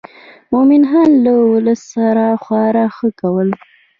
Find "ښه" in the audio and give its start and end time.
2.95-3.09